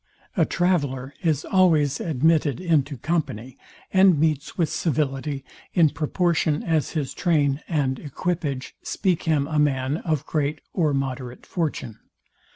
A 0.35 0.47
traveller 0.47 1.13
is 1.21 1.45
always 1.45 1.99
admitted 1.99 2.59
into 2.59 2.97
company, 2.97 3.55
and 3.93 4.19
meets 4.19 4.57
with 4.57 4.67
civility, 4.69 5.45
in 5.75 5.91
proportion 5.91 6.63
as 6.63 6.93
his 6.93 7.13
train 7.13 7.61
and 7.67 7.99
equipage 7.99 8.75
speak 8.81 9.21
him 9.25 9.47
a 9.47 9.59
man 9.59 9.97
of 9.97 10.25
great 10.25 10.59
or 10.73 10.91
moderate 10.91 11.45
fortune. 11.45 11.99